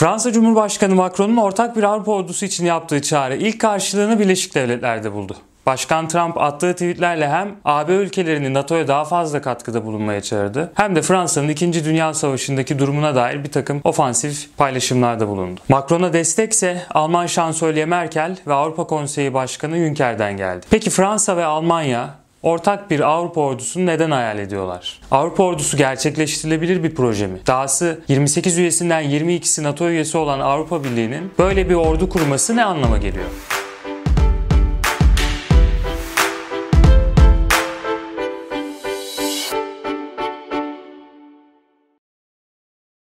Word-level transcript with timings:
Fransa 0.00 0.32
Cumhurbaşkanı 0.32 0.94
Macron'un 0.94 1.36
ortak 1.36 1.76
bir 1.76 1.82
Avrupa 1.82 2.12
ordusu 2.12 2.44
için 2.44 2.66
yaptığı 2.66 3.02
çağrı 3.02 3.36
ilk 3.36 3.60
karşılığını 3.60 4.18
Birleşik 4.18 4.54
Devletler'de 4.54 5.12
buldu. 5.12 5.36
Başkan 5.66 6.08
Trump 6.08 6.38
attığı 6.38 6.72
tweetlerle 6.72 7.28
hem 7.28 7.56
AB 7.64 7.92
ülkelerini 7.92 8.54
NATO'ya 8.54 8.88
daha 8.88 9.04
fazla 9.04 9.42
katkıda 9.42 9.84
bulunmaya 9.84 10.20
çağırdı 10.20 10.72
hem 10.74 10.96
de 10.96 11.02
Fransa'nın 11.02 11.48
2. 11.48 11.84
Dünya 11.84 12.14
Savaşı'ndaki 12.14 12.78
durumuna 12.78 13.14
dair 13.14 13.44
bir 13.44 13.52
takım 13.52 13.80
ofansif 13.84 14.56
paylaşımlarda 14.56 15.28
bulundu. 15.28 15.60
Macron'a 15.68 16.12
destekse 16.12 16.82
Alman 16.90 17.26
şansölye 17.26 17.84
Merkel 17.84 18.36
ve 18.46 18.54
Avrupa 18.54 18.84
Konseyi 18.84 19.34
Başkanı 19.34 19.76
Juncker'den 19.76 20.36
geldi. 20.36 20.66
Peki 20.70 20.90
Fransa 20.90 21.36
ve 21.36 21.44
Almanya 21.44 22.19
Ortak 22.42 22.90
bir 22.90 23.00
Avrupa 23.00 23.40
ordusunu 23.40 23.86
neden 23.86 24.10
hayal 24.10 24.38
ediyorlar? 24.38 25.00
Avrupa 25.10 25.42
ordusu 25.42 25.76
gerçekleştirilebilir 25.76 26.82
bir 26.82 26.94
proje 26.94 27.26
mi? 27.26 27.38
Dahası 27.46 28.00
28 28.08 28.58
üyesinden 28.58 29.04
22'si 29.04 29.62
NATO 29.62 29.88
üyesi 29.88 30.18
olan 30.18 30.40
Avrupa 30.40 30.84
Birliği'nin 30.84 31.32
böyle 31.38 31.68
bir 31.68 31.74
ordu 31.74 32.08
kurması 32.08 32.56
ne 32.56 32.64
anlama 32.64 32.98
geliyor? 32.98 33.26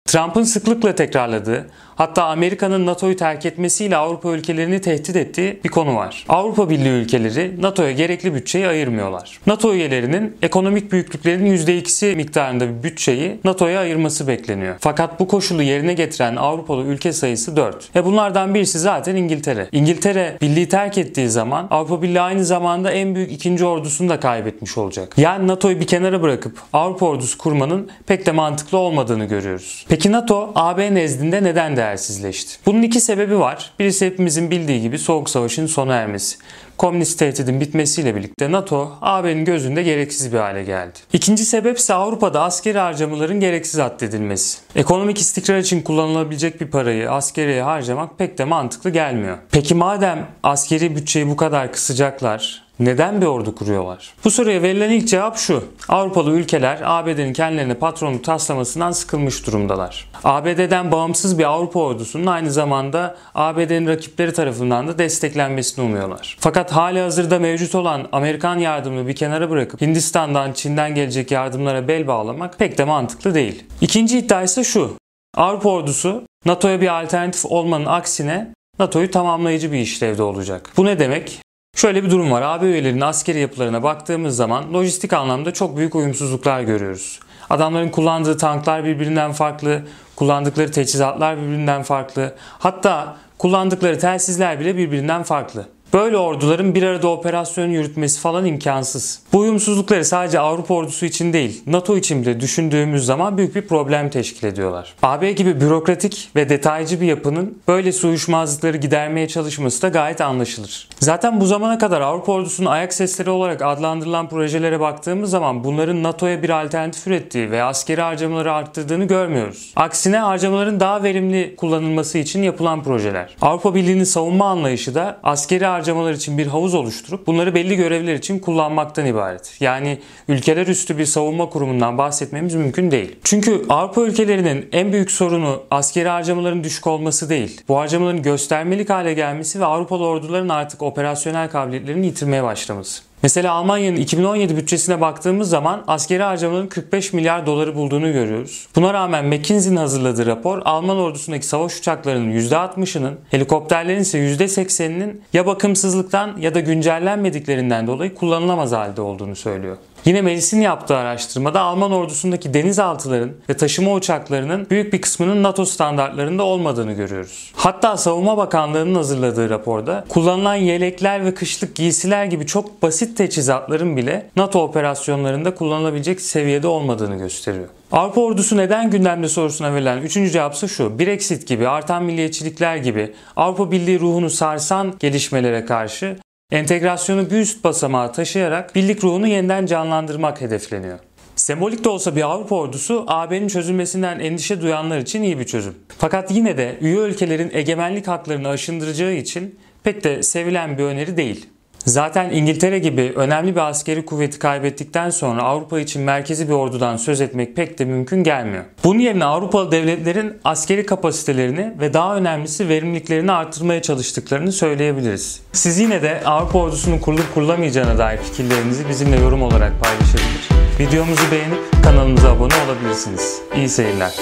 Trump'ın 0.07 0.43
sıklıkla 0.43 0.95
tekrarladığı, 0.95 1.67
hatta 1.97 2.25
Amerika'nın 2.25 2.87
NATO'yu 2.87 3.17
terk 3.17 3.47
etmesiyle 3.47 3.97
Avrupa 3.97 4.31
ülkelerini 4.31 4.81
tehdit 4.81 5.17
ettiği 5.17 5.61
bir 5.65 5.69
konu 5.69 5.97
var. 5.97 6.25
Avrupa 6.29 6.71
Birliği 6.71 6.89
ülkeleri 6.89 7.63
NATO'ya 7.63 7.93
gerekli 7.93 8.35
bütçeyi 8.35 8.67
ayırmıyorlar. 8.67 9.39
NATO 9.47 9.75
üyelerinin 9.75 10.37
ekonomik 10.43 10.93
büyüklüklerinin 10.93 11.57
%2'si 11.57 12.17
miktarında 12.17 12.69
bir 12.69 12.83
bütçeyi 12.83 13.41
NATO'ya 13.45 13.81
ayırması 13.81 14.29
bekleniyor. 14.29 14.77
Fakat 14.81 15.21
bu 15.21 15.29
koşulu 15.29 15.63
yerine 15.63 15.93
getiren 15.93 16.37
Avrupalı 16.37 16.85
ülke 16.85 17.13
sayısı 17.13 17.57
4. 17.57 17.97
Ve 17.97 18.05
bunlardan 18.05 18.55
birisi 18.55 18.79
zaten 18.79 19.17
İngiltere. 19.17 19.69
İngiltere 19.73 20.37
birliği 20.41 20.69
terk 20.69 20.99
ettiği 20.99 21.29
zaman 21.29 21.67
Avrupa 21.71 22.03
Birliği 22.03 22.21
aynı 22.21 22.45
zamanda 22.45 22.91
en 22.91 23.15
büyük 23.15 23.33
ikinci 23.33 23.65
ordusunu 23.65 24.09
da 24.09 24.21
kaybetmiş 24.21 24.79
olacak. 24.79 25.15
Yani 25.17 25.47
NATO'yu 25.47 25.81
bir 25.81 25.87
kenara 25.87 26.23
bırakıp 26.23 26.59
Avrupa 26.73 27.07
ordusu 27.07 27.39
kurmanın 27.39 27.89
pek 28.07 28.27
de 28.27 28.33
mantıklı 28.33 28.79
olmadığını 28.79 29.25
görüyoruz. 29.25 29.87
Peki 29.89 29.96
NATO 30.05 30.53
AB 30.55 30.95
nezdinde 30.95 31.43
neden 31.43 31.77
değersizleşti? 31.77 32.59
Bunun 32.67 32.83
iki 32.83 33.01
sebebi 33.01 33.39
var. 33.39 33.73
Birisi 33.79 34.07
hepimizin 34.07 34.51
bildiği 34.51 34.81
gibi 34.81 34.99
Soğuk 34.99 35.31
Savaş'ın 35.31 35.67
sona 35.67 35.95
ermesi 35.95 36.37
komünist 36.79 37.19
tehdidin 37.19 37.61
bitmesiyle 37.61 38.15
birlikte 38.15 38.53
NATO 38.53 38.93
AB'nin 39.01 39.45
gözünde 39.45 39.83
gereksiz 39.83 40.33
bir 40.33 40.39
hale 40.39 40.65
geldi. 40.65 40.99
İkinci 41.13 41.45
sebep 41.45 41.79
ise 41.79 41.95
Avrupa'da 41.95 42.43
askeri 42.43 42.79
harcamaların 42.79 43.41
gereksiz 43.41 43.81
addedilmesi. 43.81 44.59
Ekonomik 44.77 45.19
istikrar 45.19 45.59
için 45.59 45.83
kullanılabilecek 45.83 46.61
bir 46.61 46.67
parayı 46.67 47.11
askeriye 47.11 47.63
harcamak 47.63 48.19
pek 48.19 48.39
de 48.39 48.45
mantıklı 48.45 48.91
gelmiyor. 48.91 49.39
Peki 49.51 49.75
madem 49.75 50.27
askeri 50.43 50.97
bütçeyi 50.97 51.29
bu 51.29 51.37
kadar 51.37 51.73
kısacaklar, 51.73 52.66
neden 52.81 53.21
bir 53.21 53.27
ordu 53.27 53.55
kuruyorlar? 53.55 54.15
Bu 54.25 54.31
soruya 54.31 54.63
verilen 54.63 54.91
ilk 54.91 55.09
cevap 55.09 55.37
şu. 55.37 55.65
Avrupalı 55.89 56.31
ülkeler 56.31 56.79
ABD'nin 56.85 57.33
kendilerine 57.33 57.75
patronluk 57.75 58.25
taslamasından 58.25 58.91
sıkılmış 58.91 59.47
durumdalar. 59.47 60.11
ABD'den 60.25 60.93
bağımsız 60.93 61.39
bir 61.39 61.45
Avrupa 61.45 61.81
ordusunun 61.81 62.27
aynı 62.27 62.51
zamanda 62.51 63.17
ABD'nin 63.35 63.87
rakipleri 63.87 64.33
tarafından 64.33 64.89
da 64.89 64.99
desteklenmesini 64.99 65.85
umuyorlar. 65.85 66.37
Fakat 66.41 66.73
hali 66.73 67.01
hazırda 67.01 67.39
mevcut 67.39 67.75
olan 67.75 68.09
Amerikan 68.13 68.59
yardımını 68.59 69.09
bir 69.09 69.17
kenara 69.17 69.51
bırakıp 69.51 69.81
Hindistan'dan, 69.81 70.53
Çin'den 70.53 70.95
gelecek 70.95 71.31
yardımlara 71.31 71.89
bel 71.89 72.07
bağlamak 72.07 72.59
pek 72.59 72.79
de 72.79 72.85
mantıklı 72.85 73.35
değil. 73.35 73.65
İkinci 73.81 74.19
iddia 74.19 74.43
ise 74.43 74.65
şu. 74.65 74.97
Avrupa 75.37 75.69
ordusu 75.69 76.23
NATO'ya 76.45 76.81
bir 76.81 77.03
alternatif 77.03 77.45
olmanın 77.45 77.87
aksine 77.87 78.53
NATO'yu 78.79 79.11
tamamlayıcı 79.11 79.73
bir 79.73 79.79
işlevde 79.79 80.23
olacak. 80.23 80.71
Bu 80.77 80.85
ne 80.85 80.99
demek? 80.99 81.41
Şöyle 81.77 82.05
bir 82.05 82.11
durum 82.11 82.31
var. 82.31 82.43
AB 82.43 82.67
üyelerinin 82.67 83.01
askeri 83.01 83.39
yapılarına 83.39 83.83
baktığımız 83.83 84.37
zaman 84.37 84.75
lojistik 84.75 85.13
anlamda 85.13 85.53
çok 85.53 85.77
büyük 85.77 85.95
uyumsuzluklar 85.95 86.61
görüyoruz. 86.61 87.21
Adamların 87.51 87.89
kullandığı 87.89 88.37
tanklar 88.37 88.85
birbirinden 88.85 89.33
farklı, 89.33 89.83
kullandıkları 90.17 90.73
teçhizatlar 90.73 91.37
birbirinden 91.37 91.83
farklı. 91.83 92.35
Hatta 92.59 93.17
kullandıkları 93.39 93.99
telsizler 93.99 94.61
bile 94.61 94.77
birbirinden 94.77 95.23
farklı. 95.23 95.67
Böyle 95.95 96.17
orduların 96.17 96.75
bir 96.75 96.83
arada 96.83 97.09
operasyon 97.09 97.69
yürütmesi 97.69 98.21
falan 98.21 98.47
imkansız. 98.47 99.21
Bu 99.33 99.39
uyumsuzlukları 99.39 100.05
sadece 100.05 100.41
Avrupa 100.41 100.75
ordusu 100.75 101.07
için 101.07 101.33
değil, 101.33 101.63
NATO 101.67 101.97
için 101.97 102.23
bile 102.23 102.41
düşündüğümüz 102.41 103.07
zaman 103.07 103.39
büyük 103.39 103.57
bir 103.57 103.63
problem 103.63 104.11
teşkil 104.11 104.47
ediyorlar. 104.47 104.95
AB 105.03 105.33
gibi 105.33 105.61
bürokratik 105.61 106.31
ve 106.37 106.49
detaycı 106.49 107.01
bir 107.01 107.07
yapının 107.07 107.59
böyle 107.69 107.91
uyuşmazlıkları 108.05 108.77
gidermeye 108.77 109.29
çalışması 109.29 109.83
da 109.83 109.89
gayet 109.89 110.21
anlaşılır. 110.21 110.89
Zaten 111.01 111.41
bu 111.41 111.47
zamana 111.47 111.79
kadar 111.79 112.01
Avrupa 112.01 112.33
ordusunun 112.33 112.71
ayak 112.71 112.95
sesleri 112.95 113.31
olarak 113.31 113.63
adlandırılan 113.63 114.29
projelere 114.29 114.81
baktığımız 114.81 115.31
zaman 115.31 115.65
bunların 115.65 116.03
NATO'ya 116.03 116.43
bir 116.43 116.51
alternatif 116.51 117.07
ürettiği 117.07 117.51
ve 117.51 117.63
askeri 117.63 118.01
harcamaları 118.01 118.53
arttırdığını 118.53 119.05
görmüyoruz. 119.05 119.73
Aksine 119.77 120.19
harcamaların 120.19 120.81
daha 120.81 121.03
verimli 121.03 121.57
kullanılması 121.57 122.19
için 122.19 122.43
yapılan 122.43 122.83
projeler. 122.83 123.37
Avrupa 123.43 123.75
Birliği'nin 123.75 124.05
savunma 124.05 124.47
anlayışı 124.49 124.95
da 124.95 125.19
askeri 125.23 125.67
harcamalar 125.77 126.13
için 126.13 126.39
bir 126.39 126.47
havuz 126.47 126.75
oluşturup 126.75 127.27
bunları 127.27 127.55
belli 127.55 127.77
görevler 127.77 128.15
için 128.15 128.39
kullanmaktan 128.39 129.07
ibaret. 129.07 129.57
Yani 129.61 129.99
ülkeler 130.29 130.67
üstü 130.67 130.99
bir 130.99 131.07
savunma 131.07 131.49
kurumundan 131.49 131.99
bahsetmemiz 131.99 132.55
mümkün 132.55 132.91
değil. 132.91 133.17
Çünkü 133.25 133.65
Avrupa 133.69 134.03
ülkelerinin 134.03 134.69
en 134.73 134.93
büyük 134.93 135.11
sorunu 135.11 135.63
askeri 135.71 136.09
harcamaların 136.09 136.65
düşük 136.65 136.87
olması 136.87 137.31
değil. 137.31 137.61
Bu 137.69 137.79
harcamaların 137.79 138.23
göstermelik 138.23 138.91
hale 138.91 139.15
gelmesi 139.15 139.61
ve 139.61 139.65
Avrupalı 139.65 140.07
orduların 140.07 140.49
artık 140.49 140.83
operasyonel 140.83 141.51
kabiliyetlerini 141.51 142.07
yitirmeye 142.07 142.43
başlaması. 142.43 143.06
Mesela 143.23 143.53
Almanya'nın 143.53 143.97
2017 143.97 144.57
bütçesine 144.57 145.01
baktığımız 145.01 145.49
zaman 145.49 145.85
askeri 145.87 146.23
harcamaların 146.23 146.69
45 146.69 147.13
milyar 147.13 147.47
doları 147.47 147.75
bulduğunu 147.75 148.13
görüyoruz. 148.13 148.67
Buna 148.77 148.95
rağmen 148.95 149.25
McKinsey'nin 149.25 149.77
hazırladığı 149.77 150.27
rapor 150.27 150.63
Alman 150.65 150.97
ordusundaki 150.97 151.47
savaş 151.47 151.79
uçaklarının 151.79 152.33
%60'ının, 152.33 153.15
helikopterlerin 153.31 154.01
ise 154.01 154.19
%80'inin 154.19 155.23
ya 155.33 155.47
bakımsızlıktan 155.47 156.37
ya 156.39 156.55
da 156.55 156.61
güncellenmediklerinden 156.61 157.87
dolayı 157.87 158.15
kullanılamaz 158.15 158.73
halde 158.73 159.01
olduğunu 159.01 159.37
söylüyor. 159.37 159.77
Yine 160.07 160.23
meclisin 160.23 160.61
yaptığı 160.61 160.97
araştırmada 160.97 161.61
Alman 161.61 161.93
ordusundaki 161.93 162.55
denizaltıların 162.55 163.31
ve 163.49 163.57
taşıma 163.57 163.93
uçaklarının 163.93 164.67
büyük 164.71 164.93
bir 164.93 165.01
kısmının 165.01 165.43
NATO 165.43 165.65
standartlarında 165.65 166.43
olmadığını 166.43 166.93
görüyoruz. 166.93 167.53
Hatta 167.57 167.97
Savunma 167.97 168.37
Bakanlığı'nın 168.37 168.95
hazırladığı 168.95 169.51
raporda 169.51 170.05
kullanılan 170.09 170.55
yelekler 170.55 171.25
ve 171.25 171.35
kışlık 171.35 171.75
giysiler 171.75 172.25
gibi 172.25 172.47
çok 172.47 172.83
basit 172.83 173.17
teçhizatların 173.17 173.97
bile 173.97 174.31
NATO 174.37 174.63
operasyonlarında 174.63 175.55
kullanılabilecek 175.55 176.21
seviyede 176.21 176.67
olmadığını 176.67 177.17
gösteriyor. 177.17 177.67
Avrupa 177.93 178.21
ordusu 178.21 178.57
neden 178.57 178.91
gündemde 178.91 179.29
sorusuna 179.29 179.75
verilen 179.75 179.99
üçüncü 179.99 180.31
cevapsa 180.31 180.69
şu. 180.69 180.99
Brexit 180.99 181.47
gibi, 181.47 181.69
artan 181.69 182.05
milliyetçilikler 182.05 182.77
gibi 182.77 183.15
Avrupa 183.37 183.71
Birliği 183.71 184.01
ruhunu 184.01 184.31
sarsan 184.31 184.95
gelişmelere 184.99 185.65
karşı 185.65 186.17
Entegrasyonu 186.51 187.31
bir 187.31 187.37
üst 187.37 187.65
basamağa 187.65 188.13
taşıyarak 188.13 188.75
birlik 188.75 189.05
ruhunu 189.05 189.27
yeniden 189.27 189.67
canlandırmak 189.67 190.41
hedefleniyor. 190.41 190.99
Sembolik 191.37 191.85
de 191.85 191.89
olsa 191.89 192.17
bir 192.17 192.23
Avrupa 192.23 192.57
ordusu 192.57 193.05
AB'nin 193.07 193.49
çözülmesinden 193.49 194.19
endişe 194.19 194.61
duyanlar 194.61 194.99
için 194.99 195.23
iyi 195.23 195.39
bir 195.39 195.45
çözüm. 195.45 195.75
Fakat 195.99 196.31
yine 196.31 196.57
de 196.57 196.79
üye 196.81 196.97
ülkelerin 196.97 197.51
egemenlik 197.53 198.09
haklarını 198.09 198.49
aşındıracağı 198.49 199.13
için 199.13 199.59
pek 199.85 200.05
de 200.05 200.23
sevilen 200.23 200.79
bir 200.79 200.85
öneri 200.85 201.17
değil. 201.17 201.47
Zaten 201.87 202.31
İngiltere 202.31 202.79
gibi 202.79 203.13
önemli 203.17 203.55
bir 203.55 203.61
askeri 203.61 204.05
kuvveti 204.05 204.39
kaybettikten 204.39 205.11
sonra 205.11 205.43
Avrupa 205.43 205.81
için 205.81 206.03
merkezi 206.03 206.49
bir 206.49 206.53
ordudan 206.53 206.97
söz 206.97 207.21
etmek 207.21 207.57
pek 207.57 207.79
de 207.79 207.85
mümkün 207.85 208.25
gelmiyor. 208.25 208.65
Bunun 208.85 208.99
yerine 208.99 209.25
Avrupalı 209.25 209.73
devletlerin 209.73 210.39
askeri 210.45 210.87
kapasitelerini 210.87 211.75
ve 211.81 211.95
daha 211.95 212.17
önemlisi 212.17 212.69
verimliliklerini 212.69 213.33
artırmaya 213.33 213.83
çalıştıklarını 213.83 214.53
söyleyebiliriz. 214.53 215.41
Siz 215.53 215.79
yine 215.79 216.03
de 216.03 216.21
Avrupa 216.25 216.59
ordusunun 216.59 216.99
kurulup 216.99 217.35
kurulamayacağına 217.35 217.99
dair 217.99 218.19
fikirlerinizi 218.19 218.89
bizimle 218.89 219.17
yorum 219.17 219.43
olarak 219.43 219.73
paylaşabilir. 219.81 220.49
Videomuzu 220.81 221.31
beğenip 221.33 221.85
kanalımıza 221.85 222.33
abone 222.33 222.55
olabilirsiniz. 222.67 223.39
İyi 223.57 223.69
seyirler. 223.69 224.13